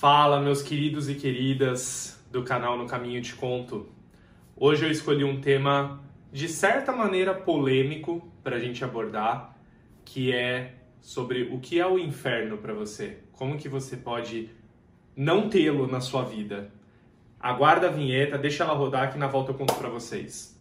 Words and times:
Fala, 0.00 0.40
meus 0.40 0.62
queridos 0.62 1.10
e 1.10 1.14
queridas 1.14 2.18
do 2.32 2.42
canal 2.42 2.74
No 2.78 2.86
Caminho 2.86 3.20
Te 3.20 3.34
Conto. 3.34 3.86
Hoje 4.56 4.86
eu 4.86 4.90
escolhi 4.90 5.24
um 5.24 5.42
tema 5.42 6.02
de 6.32 6.48
certa 6.48 6.90
maneira 6.90 7.34
polêmico 7.34 8.26
para 8.42 8.56
a 8.56 8.58
gente 8.58 8.82
abordar, 8.82 9.54
que 10.02 10.32
é 10.32 10.72
sobre 11.02 11.42
o 11.52 11.60
que 11.60 11.78
é 11.78 11.86
o 11.86 11.98
inferno 11.98 12.56
para 12.56 12.72
você. 12.72 13.18
Como 13.32 13.58
que 13.58 13.68
você 13.68 13.94
pode 13.94 14.48
não 15.14 15.50
tê-lo 15.50 15.86
na 15.86 16.00
sua 16.00 16.24
vida. 16.24 16.72
Aguarda 17.38 17.88
a 17.88 17.90
vinheta, 17.90 18.38
deixa 18.38 18.64
ela 18.64 18.72
rodar 18.72 19.12
que 19.12 19.18
na 19.18 19.26
volta 19.26 19.50
eu 19.50 19.54
conto 19.54 19.74
para 19.74 19.90
vocês. 19.90 20.58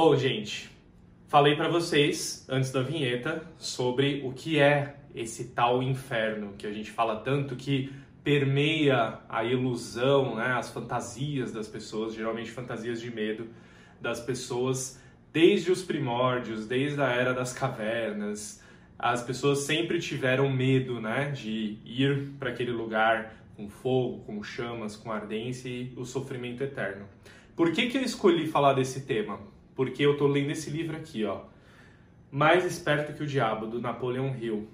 Bom, 0.00 0.14
gente, 0.14 0.70
falei 1.26 1.56
para 1.56 1.68
vocês 1.68 2.46
antes 2.48 2.70
da 2.70 2.82
vinheta 2.82 3.42
sobre 3.58 4.22
o 4.24 4.32
que 4.32 4.60
é 4.60 4.94
esse 5.12 5.46
tal 5.46 5.82
inferno 5.82 6.54
que 6.56 6.68
a 6.68 6.72
gente 6.72 6.88
fala 6.88 7.16
tanto 7.16 7.56
que 7.56 7.92
permeia 8.22 9.18
a 9.28 9.42
ilusão, 9.42 10.36
né, 10.36 10.52
as 10.52 10.70
fantasias 10.70 11.50
das 11.50 11.66
pessoas, 11.66 12.14
geralmente 12.14 12.48
fantasias 12.48 13.00
de 13.00 13.12
medo 13.12 13.48
das 14.00 14.20
pessoas 14.20 15.02
desde 15.32 15.72
os 15.72 15.82
primórdios, 15.82 16.64
desde 16.64 17.02
a 17.02 17.08
era 17.08 17.34
das 17.34 17.52
cavernas. 17.52 18.62
As 18.96 19.20
pessoas 19.24 19.62
sempre 19.62 19.98
tiveram 19.98 20.48
medo, 20.48 21.00
né, 21.00 21.32
de 21.32 21.76
ir 21.84 22.34
para 22.38 22.50
aquele 22.50 22.70
lugar 22.70 23.34
com 23.56 23.68
fogo, 23.68 24.20
com 24.20 24.44
chamas, 24.44 24.94
com 24.94 25.10
ardência 25.10 25.68
e 25.68 25.92
o 25.96 26.04
sofrimento 26.04 26.62
eterno. 26.62 27.04
Por 27.56 27.72
que, 27.72 27.88
que 27.88 27.98
eu 27.98 28.02
escolhi 28.02 28.46
falar 28.46 28.74
desse 28.74 29.00
tema? 29.00 29.57
Porque 29.78 30.04
eu 30.04 30.14
estou 30.14 30.26
lendo 30.26 30.50
esse 30.50 30.70
livro 30.70 30.96
aqui, 30.96 31.24
ó. 31.24 31.42
Mais 32.32 32.64
Esperto 32.64 33.12
que 33.12 33.22
o 33.22 33.26
Diabo, 33.28 33.64
do 33.64 33.80
Napoleon 33.80 34.34
Hill. 34.34 34.66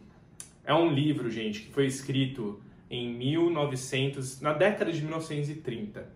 É 0.65 0.73
um 0.73 0.91
livro, 0.91 1.31
gente, 1.31 1.61
que 1.61 1.71
foi 1.71 1.85
escrito 1.85 2.59
em 2.91 3.13
1900, 3.13 4.41
na 4.41 4.55
década 4.55 4.91
de 4.91 5.03
1930. 5.03 6.11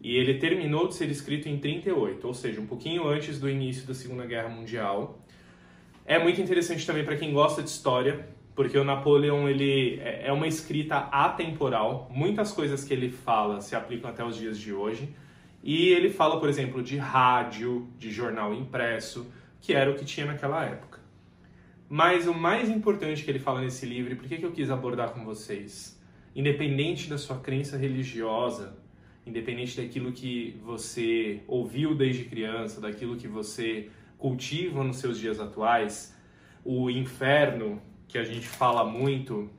E 0.00 0.16
ele 0.16 0.34
terminou 0.34 0.86
de 0.86 0.94
ser 0.94 1.10
escrito 1.10 1.48
em 1.48 1.58
38, 1.58 2.24
ou 2.24 2.32
seja, 2.32 2.60
um 2.60 2.66
pouquinho 2.66 3.08
antes 3.08 3.40
do 3.40 3.50
início 3.50 3.84
da 3.84 3.94
Segunda 3.94 4.24
Guerra 4.24 4.48
Mundial. 4.48 5.18
É 6.06 6.16
muito 6.16 6.40
interessante 6.40 6.86
também 6.86 7.04
para 7.04 7.16
quem 7.16 7.32
gosta 7.32 7.64
de 7.64 7.68
história, 7.68 8.28
porque 8.54 8.78
o 8.78 8.84
Napoleon 8.84 9.48
ele 9.48 9.98
é, 10.04 10.28
é 10.28 10.32
uma 10.32 10.46
escrita 10.46 10.98
atemporal. 11.10 12.08
Muitas 12.14 12.52
coisas 12.52 12.84
que 12.84 12.94
ele 12.94 13.10
fala 13.10 13.60
se 13.60 13.74
aplicam 13.74 14.08
até 14.08 14.24
os 14.24 14.36
dias 14.36 14.56
de 14.56 14.72
hoje. 14.72 15.12
E 15.62 15.88
ele 15.88 16.10
fala, 16.10 16.40
por 16.40 16.48
exemplo, 16.48 16.82
de 16.82 16.96
rádio, 16.96 17.88
de 17.98 18.10
jornal 18.10 18.54
impresso, 18.54 19.30
que 19.60 19.74
era 19.74 19.90
o 19.90 19.94
que 19.94 20.04
tinha 20.04 20.26
naquela 20.26 20.64
época. 20.64 21.00
Mas 21.88 22.26
o 22.26 22.32
mais 22.32 22.70
importante 22.70 23.22
que 23.24 23.30
ele 23.30 23.38
fala 23.38 23.60
nesse 23.60 23.84
livro, 23.84 24.12
e 24.12 24.16
por 24.16 24.26
que, 24.26 24.42
eu 24.42 24.52
quis 24.52 24.70
abordar 24.70 25.10
com 25.10 25.24
vocês? 25.24 26.00
Independente 26.34 27.10
da 27.10 27.18
sua 27.18 27.38
crença 27.38 27.76
religiosa, 27.76 28.78
independente 29.26 29.80
daquilo 29.80 30.12
que 30.12 30.58
você 30.64 31.42
ouviu 31.46 31.94
desde 31.94 32.24
criança, 32.24 32.80
daquilo 32.80 33.16
que 33.16 33.28
você 33.28 33.90
cultiva 34.16 34.82
nos 34.84 34.98
seus 34.98 35.18
dias 35.18 35.40
atuais, 35.40 36.16
o 36.64 36.88
inferno, 36.88 37.82
que 38.06 38.18
a 38.18 38.24
gente 38.24 38.46
fala 38.46 38.84
muito 38.84 39.50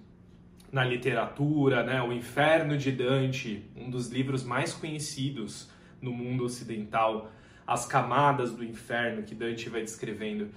na 0.72 0.86
literatura, 0.86 1.84
né? 1.84 2.02
O 2.02 2.14
Inferno 2.14 2.78
de 2.78 2.92
Dante, 2.92 3.64
um 3.76 3.90
dos 3.90 4.10
livros 4.10 4.44
mais 4.44 4.74
conhecidos 4.74 5.70
no 6.02 6.12
mundo 6.12 6.44
ocidental, 6.44 7.32
as 7.66 7.86
camadas 7.86 8.54
do 8.54 8.64
inferno 8.64 9.24
que 9.24 9.36
Dante 9.36 9.70
vai 9.70 9.82
descrevendo. 9.82 10.50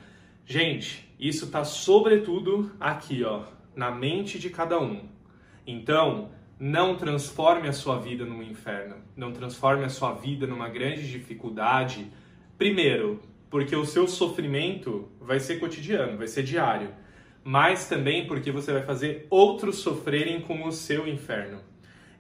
Gente, 0.47 1.09
isso 1.19 1.47
está 1.47 1.65
sobretudo 1.65 2.73
aqui, 2.81 3.23
ó, 3.25 3.45
na 3.75 3.91
mente 3.91 4.39
de 4.39 4.51
cada 4.51 4.81
um. 4.81 5.09
Então, 5.67 6.31
não 6.59 6.97
transforme 6.97 7.69
a 7.69 7.73
sua 7.73 7.99
vida 7.99 8.25
num 8.25 8.43
inferno. 8.43 8.97
Não 9.17 9.33
transforme 9.33 9.85
a 9.85 9.89
sua 9.89 10.13
vida 10.13 10.47
numa 10.47 10.69
grande 10.69 11.11
dificuldade. 11.11 12.11
Primeiro, 12.57 13.21
porque 13.51 13.75
o 13.75 13.85
seu 13.85 14.07
sofrimento 14.07 15.09
vai 15.21 15.41
ser 15.41 15.59
cotidiano, 15.61 16.19
vai 16.19 16.27
ser 16.27 16.43
diário. 16.43 16.91
Mas 17.43 17.89
também 17.89 18.27
porque 18.27 18.51
você 18.51 18.73
vai 18.73 18.83
fazer 18.83 19.27
outros 19.29 19.77
sofrerem 19.77 20.41
com 20.41 20.67
o 20.67 20.73
seu 20.73 21.07
inferno. 21.07 21.61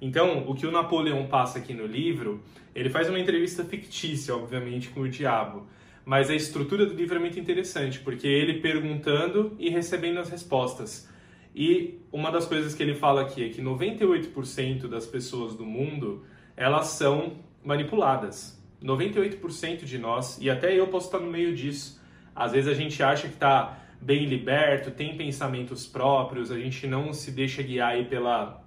Então, 0.04 0.44
o 0.46 0.54
que 0.54 0.66
o 0.66 0.70
Napoleão 0.70 1.26
passa 1.26 1.58
aqui 1.58 1.72
no 1.72 1.86
livro, 1.86 2.42
ele 2.74 2.90
faz 2.90 3.08
uma 3.08 3.18
entrevista 3.18 3.64
fictícia, 3.64 4.34
obviamente, 4.34 4.88
com 4.90 5.00
o 5.00 5.08
diabo 5.08 5.66
mas 6.04 6.28
a 6.28 6.34
estrutura 6.34 6.84
do 6.84 6.94
livro 6.94 7.16
é 7.16 7.18
muito 7.18 7.40
interessante, 7.40 7.98
porque 8.00 8.26
ele 8.26 8.60
perguntando 8.60 9.56
e 9.58 9.70
recebendo 9.70 10.18
as 10.18 10.28
respostas. 10.28 11.08
E 11.54 12.00
uma 12.12 12.30
das 12.30 12.46
coisas 12.46 12.74
que 12.74 12.82
ele 12.82 12.94
fala 12.94 13.22
aqui 13.22 13.44
é 13.44 13.48
que 13.48 13.62
98% 13.62 14.86
das 14.86 15.06
pessoas 15.06 15.54
do 15.54 15.64
mundo, 15.64 16.24
elas 16.56 16.88
são 16.88 17.38
manipuladas. 17.64 18.62
98% 18.82 19.84
de 19.84 19.96
nós, 19.96 20.38
e 20.40 20.50
até 20.50 20.78
eu 20.78 20.88
posso 20.88 21.06
estar 21.06 21.20
no 21.20 21.30
meio 21.30 21.54
disso. 21.54 22.02
Às 22.36 22.52
vezes 22.52 22.68
a 22.68 22.74
gente 22.74 23.02
acha 23.02 23.28
que 23.28 23.34
está 23.34 23.78
bem 23.98 24.26
liberto, 24.26 24.90
tem 24.90 25.16
pensamentos 25.16 25.86
próprios, 25.86 26.50
a 26.50 26.58
gente 26.58 26.86
não 26.86 27.14
se 27.14 27.30
deixa 27.30 27.62
guiar 27.62 27.92
aí 27.92 28.04
pela 28.04 28.62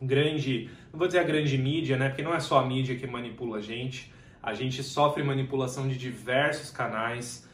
grande, 0.00 0.70
não 0.92 0.98
vou 0.98 1.06
dizer 1.06 1.20
a 1.20 1.24
grande 1.24 1.56
mídia, 1.58 1.96
né? 1.96 2.08
Porque 2.08 2.22
não 2.22 2.34
é 2.34 2.40
só 2.40 2.58
a 2.58 2.66
mídia 2.66 2.96
que 2.96 3.06
manipula 3.06 3.58
a 3.58 3.60
gente 3.60 4.10
a 4.42 4.54
gente 4.54 4.82
sofre 4.82 5.22
manipulação 5.22 5.86
de 5.86 5.96
diversos 5.96 6.70
canais, 6.70 7.46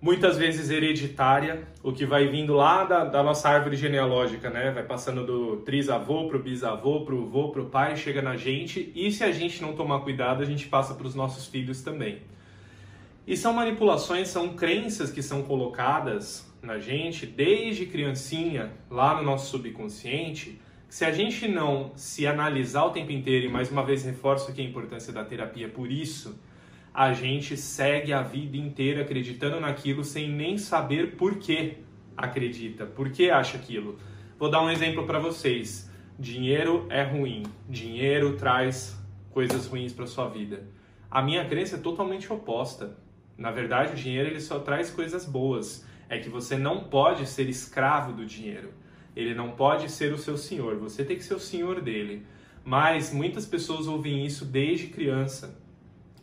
muitas 0.00 0.36
vezes 0.36 0.68
hereditária, 0.68 1.66
o 1.82 1.92
que 1.92 2.04
vai 2.04 2.26
vindo 2.26 2.54
lá 2.54 2.84
da, 2.84 3.04
da 3.04 3.22
nossa 3.22 3.48
árvore 3.48 3.76
genealógica, 3.76 4.50
né? 4.50 4.70
Vai 4.72 4.82
passando 4.82 5.24
do 5.24 5.56
trisavô 5.58 6.26
pro 6.28 6.42
bisavô, 6.42 7.04
pro 7.04 7.24
vô, 7.26 7.50
pro 7.50 7.66
pai, 7.66 7.96
chega 7.96 8.20
na 8.20 8.36
gente, 8.36 8.92
e 8.94 9.10
se 9.12 9.22
a 9.22 9.30
gente 9.30 9.62
não 9.62 9.74
tomar 9.74 10.00
cuidado, 10.00 10.42
a 10.42 10.46
gente 10.46 10.66
passa 10.66 10.94
para 10.94 11.06
os 11.06 11.14
nossos 11.14 11.46
filhos 11.46 11.82
também. 11.82 12.18
E 13.26 13.36
são 13.36 13.54
manipulações, 13.54 14.28
são 14.28 14.54
crenças 14.54 15.10
que 15.10 15.22
são 15.22 15.44
colocadas 15.44 16.52
na 16.60 16.78
gente 16.78 17.26
desde 17.26 17.86
criancinha, 17.86 18.72
lá 18.90 19.16
no 19.16 19.22
nosso 19.22 19.50
subconsciente, 19.50 20.60
se 20.94 21.04
a 21.04 21.10
gente 21.10 21.48
não 21.48 21.90
se 21.96 22.24
analisar 22.24 22.84
o 22.84 22.92
tempo 22.92 23.10
inteiro, 23.10 23.46
e 23.46 23.48
mais 23.48 23.68
uma 23.68 23.84
vez 23.84 24.04
reforço 24.04 24.52
aqui 24.52 24.60
a 24.60 24.64
importância 24.64 25.12
da 25.12 25.24
terapia 25.24 25.68
por 25.68 25.90
isso, 25.90 26.40
a 26.94 27.12
gente 27.12 27.56
segue 27.56 28.12
a 28.12 28.22
vida 28.22 28.56
inteira 28.56 29.02
acreditando 29.02 29.58
naquilo 29.58 30.04
sem 30.04 30.30
nem 30.30 30.56
saber 30.56 31.16
por 31.16 31.40
que 31.40 31.78
acredita, 32.16 32.86
por 32.86 33.10
que 33.10 33.28
acha 33.28 33.56
aquilo. 33.56 33.98
Vou 34.38 34.48
dar 34.48 34.62
um 34.62 34.70
exemplo 34.70 35.04
para 35.04 35.18
vocês. 35.18 35.90
Dinheiro 36.16 36.86
é 36.88 37.02
ruim, 37.02 37.42
dinheiro 37.68 38.36
traz 38.36 38.96
coisas 39.32 39.66
ruins 39.66 39.92
para 39.92 40.06
sua 40.06 40.28
vida. 40.28 40.62
A 41.10 41.20
minha 41.20 41.44
crença 41.44 41.74
é 41.74 41.80
totalmente 41.80 42.32
oposta. 42.32 42.96
Na 43.36 43.50
verdade, 43.50 43.94
o 43.94 43.96
dinheiro 43.96 44.28
ele 44.28 44.40
só 44.40 44.60
traz 44.60 44.90
coisas 44.90 45.26
boas. 45.26 45.84
É 46.08 46.20
que 46.20 46.28
você 46.28 46.56
não 46.56 46.84
pode 46.84 47.26
ser 47.26 47.48
escravo 47.48 48.12
do 48.12 48.24
dinheiro. 48.24 48.83
Ele 49.14 49.34
não 49.34 49.52
pode 49.52 49.90
ser 49.90 50.12
o 50.12 50.18
seu 50.18 50.36
senhor, 50.36 50.76
você 50.76 51.04
tem 51.04 51.16
que 51.16 51.24
ser 51.24 51.34
o 51.34 51.40
senhor 51.40 51.80
dele. 51.80 52.26
Mas 52.64 53.12
muitas 53.12 53.44
pessoas 53.44 53.86
ouvem 53.86 54.24
isso 54.24 54.44
desde 54.44 54.86
criança 54.86 55.62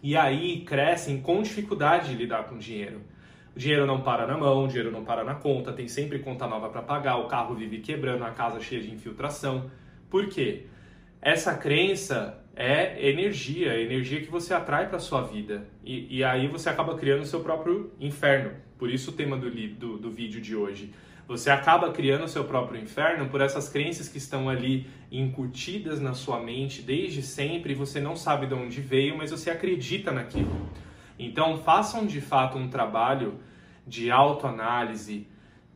e 0.02 0.18
aí 0.18 0.62
crescem 0.62 1.22
com 1.22 1.42
dificuldade 1.42 2.10
de 2.10 2.16
lidar 2.16 2.46
com 2.46 2.58
dinheiro. 2.58 3.02
O 3.56 3.60
dinheiro 3.60 3.86
não 3.86 4.02
para 4.02 4.26
na 4.26 4.38
mão, 4.38 4.64
o 4.64 4.68
dinheiro 4.68 4.92
não 4.92 5.04
para 5.04 5.24
na 5.24 5.36
conta, 5.36 5.74
tem 5.74 5.88
sempre 5.88 6.20
conta 6.20 6.48
nova 6.48 6.70
para 6.70 6.82
pagar, 6.82 7.18
o 7.18 7.28
carro 7.28 7.54
vive 7.54 7.80
quebrando, 7.80 8.24
a 8.24 8.32
casa 8.32 8.60
cheia 8.60 8.82
de 8.82 8.92
infiltração. 8.92 9.70
Por 10.10 10.28
quê? 10.28 10.66
Essa 11.22 11.54
crença 11.56 12.44
é 12.56 13.10
energia, 13.10 13.74
é 13.74 13.82
energia 13.82 14.22
que 14.22 14.32
você 14.32 14.54
atrai 14.54 14.90
para 14.90 15.00
sua 15.00 15.22
vida. 15.22 15.68
E, 15.84 16.18
e, 16.18 16.24
aí 16.24 16.48
você 16.48 16.70
acaba 16.70 16.96
criando 16.98 17.22
o 17.22 17.26
seu 17.26 17.42
próprio 17.42 17.92
inferno. 18.00 18.52
Por 18.78 18.90
isso 18.90 19.12
o 19.12 19.14
tema 19.14 19.38
do, 19.38 19.50
do, 19.52 19.98
do 19.98 20.12
vídeo 20.12 20.42
de 20.42 20.56
hoje. 20.56 20.92
Você 21.28 21.50
acaba 21.50 21.92
criando 21.92 22.28
seu 22.28 22.44
próprio 22.44 22.82
inferno 22.82 23.30
por 23.30 23.42
essas 23.42 23.70
crenças 23.70 24.10
que 24.10 24.18
estão 24.18 24.50
ali 24.50 24.88
incutidas 25.12 26.00
na 26.00 26.14
sua 26.14 26.40
mente 26.40 26.82
desde 26.82 27.22
sempre, 27.22 27.74
você 27.74 28.00
não 28.00 28.16
sabe 28.16 28.48
de 28.48 28.54
onde 28.54 28.82
veio, 28.82 29.18
mas 29.18 29.32
você 29.32 29.50
acredita 29.50 30.12
naquilo. 30.12 30.70
Então, 31.18 31.58
façam 31.58 32.06
de 32.06 32.20
fato 32.20 32.58
um 32.58 32.68
trabalho 32.68 33.36
de 33.86 34.10
autoanálise, 34.12 35.28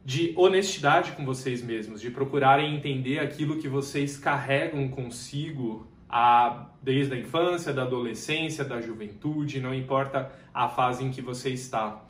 de 0.04 0.34
honestidade 0.36 1.14
com 1.14 1.26
vocês 1.26 1.64
mesmos, 1.64 2.00
de 2.02 2.12
procurarem 2.12 2.76
entender 2.76 3.20
aquilo 3.20 3.58
que 3.58 3.68
vocês 3.68 4.18
carregam 4.18 4.88
consigo 4.88 5.88
a, 6.10 6.68
desde 6.82 7.14
a 7.14 7.18
infância, 7.18 7.74
da 7.74 7.82
adolescência, 7.82 8.64
da 8.64 8.80
juventude, 8.80 9.60
não 9.60 9.74
importa 9.74 10.32
a 10.54 10.70
fase 10.70 11.04
em 11.04 11.12
que 11.12 11.22
você 11.22 11.50
está 11.50 12.05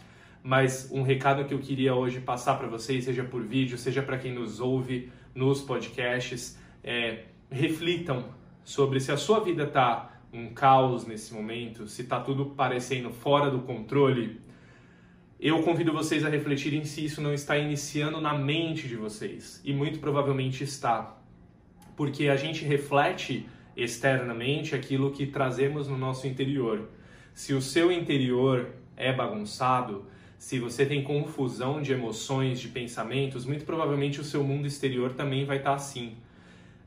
mas 0.46 0.92
um 0.92 1.02
recado 1.02 1.44
que 1.46 1.56
eu 1.56 1.58
queria 1.58 1.96
hoje 1.96 2.20
passar 2.20 2.60
para 2.60 2.68
vocês, 2.68 3.06
seja 3.06 3.24
por 3.24 3.42
vídeo, 3.42 3.80
seja 3.80 4.04
para 4.04 4.16
quem 4.16 4.32
nos 4.32 4.60
ouve 4.60 5.12
nos 5.34 5.60
podcasts, 5.64 6.56
é 6.84 7.24
reflitam 7.50 8.26
sobre 8.64 9.00
se 9.00 9.12
a 9.12 9.18
sua 9.18 9.40
vida 9.40 9.64
está 9.64 10.22
um 10.32 10.54
caos 10.54 11.08
nesse 11.08 11.34
momento, 11.34 11.88
se 11.88 12.04
está 12.04 12.20
tudo 12.20 12.46
parecendo 12.46 13.10
fora 13.10 13.50
do 13.50 13.62
controle. 13.62 14.40
Eu 15.40 15.64
convido 15.64 15.92
vocês 15.92 16.24
a 16.24 16.30
refletirem 16.30 16.86
se 16.86 17.04
isso 17.04 17.22
não 17.22 17.34
está 17.34 17.58
iniciando 17.58 18.22
na 18.22 18.38
mente 18.38 18.88
de 18.88 18.96
vocês, 18.96 19.60
e 19.66 19.74
muito 19.74 19.98
provavelmente 19.98 20.64
está, 20.64 21.18
porque 21.96 22.28
a 22.28 22.36
gente 22.36 22.64
reflete 22.64 23.50
externamente 23.76 24.76
aquilo 24.76 25.12
que 25.12 25.26
trazemos 25.26 25.88
no 25.88 25.98
nosso 25.98 26.28
interior. 26.28 26.88
Se 27.34 27.52
o 27.56 27.62
seu 27.64 27.92
interior 27.92 28.76
é 28.96 29.12
bagunçado, 29.12 30.06
se 30.38 30.60
você 30.60 30.86
tem 30.86 31.04
confusão 31.04 31.82
de 31.82 31.94
emoções, 31.94 32.60
de 32.60 32.68
pensamentos, 32.68 33.46
muito 33.46 33.66
provavelmente 33.66 34.20
o 34.20 34.24
seu 34.24 34.44
mundo 34.44 34.68
exterior 34.68 35.14
também 35.14 35.46
vai 35.46 35.58
estar 35.58 35.74
assim. 35.74 36.16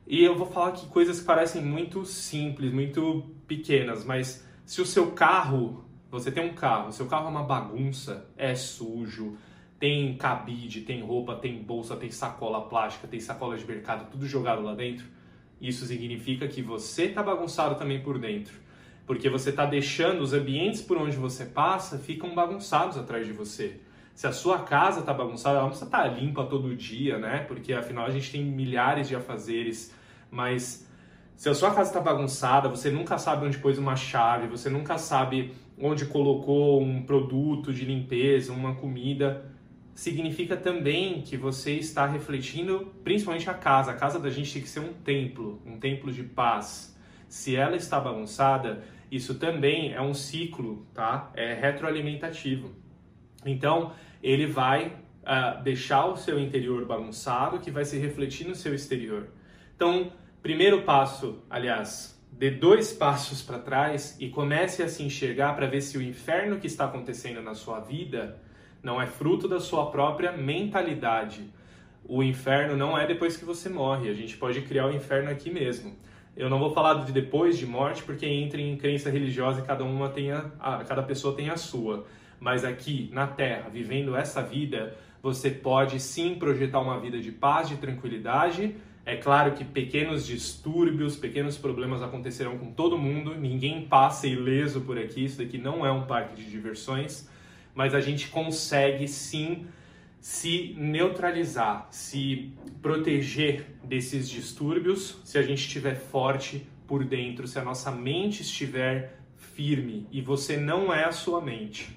E 0.07 0.23
eu 0.25 0.37
vou 0.37 0.47
falar 0.47 0.69
aqui 0.69 0.87
coisas 0.87 1.21
que 1.21 1.27
parecem 1.27 1.63
muito 1.63 2.05
simples, 2.05 2.73
muito 2.73 3.27
pequenas, 3.47 4.05
mas 4.05 4.47
se 4.65 4.81
o 4.81 4.87
seu 4.87 5.11
carro, 5.11 5.85
você 6.11 6.31
tem 6.31 6.45
um 6.45 6.55
carro, 6.55 6.93
seu 6.93 7.07
carro 7.07 7.27
é 7.27 7.31
uma 7.31 7.43
bagunça, 7.43 8.27
é 8.37 8.55
sujo, 8.55 9.37
tem 9.79 10.17
cabide, 10.17 10.83
tem 10.83 11.03
roupa, 11.03 11.35
tem 11.37 11.63
bolsa, 11.63 11.97
tem 11.97 12.11
sacola 12.11 12.63
plástica, 12.69 13.07
tem 13.07 13.21
sacola 13.21 13.57
de 13.57 13.67
mercado, 13.67 14.11
tudo 14.11 14.27
jogado 14.27 14.63
lá 14.63 14.75
dentro, 14.75 15.07
isso 15.61 15.85
significa 15.87 16.49
que 16.49 16.63
você 16.63 17.05
está 17.05 17.23
bagunçado 17.23 17.75
também 17.75 18.01
por 18.01 18.19
dentro 18.19 18.68
porque 19.09 19.31
você 19.31 19.49
está 19.49 19.65
deixando 19.65 20.21
os 20.21 20.35
ambientes 20.35 20.83
por 20.83 20.99
onde 20.99 21.17
você 21.17 21.47
passa 21.47 21.99
ficam 21.99 22.35
bagunçados 22.35 22.99
atrás 22.99 23.27
de 23.27 23.33
você. 23.33 23.81
Se 24.15 24.27
a 24.27 24.33
sua 24.33 24.59
casa 24.59 25.01
está 25.01 25.15
bagunçada, 25.15 25.55
ela 25.55 25.63
não 25.63 25.71
precisa 25.71 25.89
estar 25.89 26.03
tá 26.03 26.09
limpa 26.09 26.45
todo 26.45 26.77
dia, 26.77 27.17
né? 27.17 27.39
Porque 27.49 27.73
afinal 27.73 28.05
a 28.05 28.11
gente 28.11 28.31
tem 28.31 28.45
milhares 28.45 29.09
de 29.09 29.17
afazeres, 29.17 29.95
mas 30.31 30.87
se 31.35 31.49
a 31.49 31.55
sua 31.55 31.71
casa 31.71 31.89
está 31.89 32.01
bagunçada, 32.01 32.69
você 32.69 32.91
nunca 32.91 33.17
sabe 33.17 33.47
onde 33.47 33.57
pôs 33.57 33.79
uma 33.79 33.97
chave, 33.97 34.47
você 34.47 34.69
nunca 34.69 34.99
sabe 34.99 35.55
onde 35.81 36.05
colocou 36.05 36.83
um 36.83 37.03
produto 37.03 37.73
de 37.73 37.87
limpeza, 37.87 38.53
uma 38.53 38.75
comida, 38.75 39.51
significa 39.95 40.55
também 40.55 41.23
que 41.23 41.37
você 41.37 41.73
está 41.73 42.05
refletindo 42.05 42.93
principalmente 43.03 43.49
a 43.49 43.55
casa. 43.55 43.93
A 43.93 43.95
casa 43.95 44.19
da 44.19 44.29
gente 44.29 44.53
tem 44.53 44.61
que 44.61 44.69
ser 44.69 44.81
um 44.81 44.93
templo, 44.93 45.63
um 45.65 45.79
templo 45.79 46.13
de 46.13 46.25
paz. 46.25 46.95
Se 47.27 47.57
ela 47.57 47.77
está 47.77 47.99
bagunçada, 47.99 48.83
isso 49.11 49.39
também 49.39 49.93
é 49.93 50.01
um 50.01 50.15
ciclo, 50.15 50.87
tá? 50.95 51.31
É 51.35 51.55
retroalimentativo. 51.55 52.73
Então, 53.45 53.93
ele 54.23 54.47
vai 54.47 54.87
uh, 55.23 55.63
deixar 55.63 56.07
o 56.07 56.17
seu 56.17 56.39
interior 56.39 56.85
bagunçado, 56.85 57.59
que 57.59 57.71
vai 57.71 57.85
se 57.85 57.99
refletir 57.99 58.47
no 58.47 58.55
seu 58.55 58.75
exterior. 58.75 59.29
Então, 59.75 60.13
primeiro 60.43 60.83
passo, 60.83 61.43
aliás, 61.49 62.21
dê 62.33 62.51
dois 62.51 62.93
passos 62.93 63.43
para 63.43 63.59
trás 63.59 64.17
e 64.21 64.29
comece 64.29 64.83
a 64.83 64.89
se 64.89 65.03
enxergar 65.03 65.55
para 65.55 65.67
ver 65.67 65.81
se 65.81 65.97
o 65.97 66.03
inferno 66.03 66.59
que 66.59 66.67
está 66.67 66.85
acontecendo 66.85 67.41
na 67.41 67.55
sua 67.55 67.81
vida 67.81 68.41
não 68.83 69.01
é 69.01 69.07
fruto 69.07 69.49
da 69.49 69.61
sua 69.61 69.91
própria 69.91 70.33
mentalidade. 70.33 71.53
O 72.05 72.23
inferno 72.23 72.77
não 72.77 72.97
é 72.97 73.07
depois 73.07 73.37
que 73.37 73.45
você 73.45 73.69
morre, 73.69 74.09
a 74.09 74.15
gente 74.15 74.37
pode 74.37 74.63
criar 74.63 74.87
o 74.87 74.93
inferno 74.93 75.31
aqui 75.31 75.51
mesmo. 75.51 75.97
Eu 76.39 76.49
não 76.49 76.61
vou 76.61 76.71
falar 76.73 77.05
de 77.05 77.11
depois 77.11 77.59
de 77.59 77.67
morte, 77.67 78.05
porque 78.05 78.25
entra 78.25 78.61
em 78.61 78.77
crença 78.77 79.11
religiosa 79.11 79.61
e 79.61 79.65
cada 79.65 79.83
uma 79.83 80.09
tem 80.09 80.31
a, 80.31 80.47
a, 80.61 80.85
cada 80.85 81.03
pessoa 81.03 81.35
tem 81.35 81.51
a 81.51 81.57
sua. 81.57 82.07
Mas 82.39 82.65
aqui 82.65 83.11
na 83.13 83.27
Terra, 83.27 83.69
vivendo 83.69 84.15
essa 84.15 84.41
vida, 84.41 84.97
você 85.21 85.51
pode 85.51 85.99
sim 85.99 86.37
projetar 86.37 86.79
uma 86.79 87.01
vida 87.01 87.19
de 87.19 87.33
paz, 87.33 87.69
de 87.69 87.77
tranquilidade. 87.77 88.77
É 89.05 89.17
claro 89.17 89.55
que 89.55 89.65
pequenos 89.65 90.25
distúrbios, 90.25 91.17
pequenos 91.17 91.59
problemas 91.59 92.05
acontecerão 92.05 92.57
com 92.57 92.71
todo 92.71 92.97
mundo, 92.97 93.35
ninguém 93.35 93.89
passa 93.89 94.29
ileso 94.29 94.83
por 94.83 94.97
aqui, 94.97 95.25
isso 95.25 95.39
daqui 95.39 95.59
não 95.59 95.85
é 95.85 95.91
um 95.91 96.03
parque 96.03 96.37
de 96.37 96.49
diversões, 96.49 97.29
mas 97.75 97.97
a 97.97 98.01
gente 98.01 98.29
consegue 98.29 99.09
sim 99.09 99.67
se 100.21 100.75
neutralizar, 100.77 101.89
se 101.91 102.53
proteger 102.83 103.79
desses 103.85 104.29
distúrbios, 104.29 105.21
se 105.25 105.39
a 105.39 105.43
gente 105.43 105.61
estiver 105.61 105.95
forte 105.95 106.67
por 106.87 107.05
dentro, 107.05 107.47
se 107.47 107.59
a 107.59 107.65
nossa 107.65 107.91
mente 107.91 108.43
estiver 108.43 109.21
firme 109.37 110.07
e 110.11 110.21
você 110.21 110.57
não 110.57 110.93
é 110.93 111.05
a 111.05 111.13
sua 111.13 111.41
mente. 111.41 111.97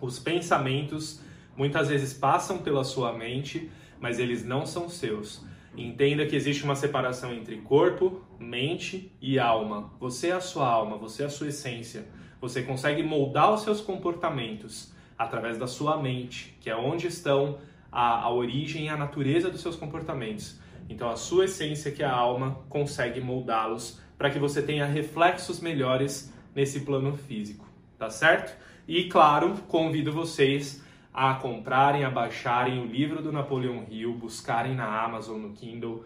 Os 0.00 0.18
pensamentos 0.18 1.20
muitas 1.56 1.88
vezes 1.88 2.12
passam 2.12 2.58
pela 2.58 2.84
sua 2.84 3.12
mente, 3.12 3.70
mas 3.98 4.18
eles 4.18 4.44
não 4.44 4.66
são 4.66 4.88
seus. 4.88 5.42
Entenda 5.76 6.26
que 6.26 6.36
existe 6.36 6.64
uma 6.64 6.74
separação 6.74 7.34
entre 7.34 7.56
corpo, 7.58 8.22
mente 8.38 9.12
e 9.20 9.38
alma. 9.38 9.92
Você 10.00 10.28
é 10.28 10.32
a 10.32 10.40
sua 10.40 10.66
alma, 10.66 10.96
você 10.96 11.22
é 11.22 11.26
a 11.26 11.30
sua 11.30 11.48
essência. 11.48 12.06
Você 12.40 12.62
consegue 12.62 13.02
moldar 13.02 13.52
os 13.52 13.62
seus 13.62 13.80
comportamentos 13.80 14.94
através 15.18 15.58
da 15.58 15.66
sua 15.66 15.96
mente, 16.00 16.56
que 16.60 16.68
é 16.68 16.76
onde 16.76 17.06
estão 17.06 17.58
a, 17.90 18.22
a 18.22 18.30
origem 18.30 18.86
e 18.86 18.88
a 18.88 18.96
natureza 18.96 19.50
dos 19.50 19.60
seus 19.60 19.76
comportamentos. 19.76 20.60
Então, 20.88 21.10
a 21.10 21.16
sua 21.16 21.46
essência, 21.46 21.90
que 21.90 22.02
é 22.02 22.06
a 22.06 22.14
alma, 22.14 22.60
consegue 22.68 23.20
moldá-los 23.20 24.00
para 24.16 24.30
que 24.30 24.38
você 24.38 24.62
tenha 24.62 24.86
reflexos 24.86 25.60
melhores 25.60 26.32
nesse 26.54 26.80
plano 26.80 27.16
físico, 27.16 27.66
tá 27.98 28.08
certo? 28.08 28.56
E, 28.86 29.04
claro, 29.04 29.54
convido 29.68 30.12
vocês 30.12 30.84
a 31.12 31.34
comprarem, 31.34 32.04
a 32.04 32.10
baixarem 32.10 32.78
o 32.78 32.84
livro 32.84 33.22
do 33.22 33.32
Napoleão 33.32 33.84
Hill, 33.90 34.14
buscarem 34.14 34.74
na 34.74 35.02
Amazon, 35.02 35.40
no 35.40 35.52
Kindle. 35.52 36.04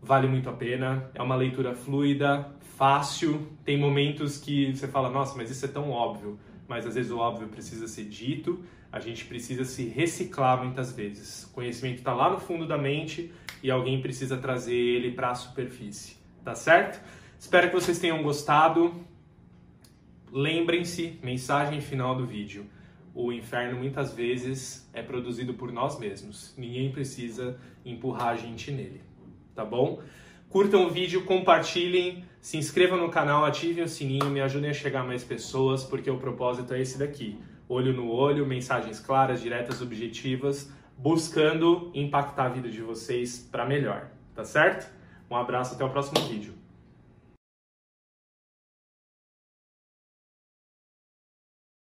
Vale 0.00 0.28
muito 0.28 0.48
a 0.48 0.52
pena. 0.52 1.10
É 1.14 1.20
uma 1.20 1.34
leitura 1.34 1.74
fluida, 1.74 2.48
fácil. 2.76 3.48
Tem 3.64 3.76
momentos 3.76 4.38
que 4.38 4.74
você 4.74 4.86
fala, 4.86 5.10
nossa, 5.10 5.36
mas 5.36 5.50
isso 5.50 5.64
é 5.64 5.68
tão 5.68 5.90
óbvio 5.90 6.38
mas 6.68 6.86
às 6.86 6.94
vezes 6.94 7.10
o 7.10 7.18
óbvio 7.18 7.48
precisa 7.48 7.86
ser 7.86 8.04
dito, 8.04 8.64
a 8.90 9.00
gente 9.00 9.24
precisa 9.24 9.64
se 9.64 9.86
reciclar 9.86 10.62
muitas 10.62 10.92
vezes. 10.92 11.44
O 11.44 11.50
conhecimento 11.50 11.98
está 11.98 12.14
lá 12.14 12.30
no 12.30 12.38
fundo 12.38 12.66
da 12.66 12.78
mente 12.78 13.32
e 13.62 13.70
alguém 13.70 14.00
precisa 14.00 14.36
trazer 14.36 14.74
ele 14.74 15.10
para 15.12 15.30
a 15.30 15.34
superfície, 15.34 16.16
tá 16.44 16.54
certo? 16.54 17.02
Espero 17.38 17.68
que 17.68 17.74
vocês 17.74 17.98
tenham 17.98 18.22
gostado. 18.22 19.04
Lembrem-se, 20.32 21.18
mensagem 21.22 21.80
final 21.80 22.14
do 22.14 22.26
vídeo. 22.26 22.66
O 23.14 23.32
inferno 23.32 23.78
muitas 23.78 24.12
vezes 24.12 24.88
é 24.92 25.02
produzido 25.02 25.54
por 25.54 25.70
nós 25.72 25.98
mesmos. 25.98 26.54
Ninguém 26.56 26.90
precisa 26.90 27.58
empurrar 27.84 28.28
a 28.28 28.36
gente 28.36 28.70
nele, 28.70 29.02
tá 29.54 29.64
bom? 29.64 30.02
Curtam 30.54 30.86
o 30.86 30.88
vídeo, 30.88 31.24
compartilhem, 31.24 32.24
se 32.40 32.56
inscrevam 32.56 32.96
no 32.96 33.08
canal, 33.08 33.44
ativem 33.44 33.82
o 33.82 33.88
sininho, 33.88 34.30
me 34.30 34.40
ajudem 34.40 34.70
a 34.70 34.72
chegar 34.72 35.00
a 35.00 35.04
mais 35.04 35.24
pessoas, 35.24 35.82
porque 35.82 36.08
o 36.08 36.16
propósito 36.16 36.72
é 36.74 36.80
esse 36.80 36.96
daqui. 36.96 37.36
Olho 37.68 37.92
no 37.92 38.08
olho, 38.08 38.46
mensagens 38.46 39.00
claras, 39.00 39.42
diretas, 39.42 39.82
objetivas, 39.82 40.70
buscando 40.96 41.90
impactar 41.92 42.44
a 42.44 42.48
vida 42.50 42.68
de 42.68 42.80
vocês 42.80 43.48
para 43.50 43.66
melhor, 43.66 44.08
tá 44.32 44.44
certo? 44.44 44.88
Um 45.28 45.34
abraço, 45.34 45.74
até 45.74 45.84
o 45.84 45.90
próximo 45.90 46.24
vídeo. 46.28 46.54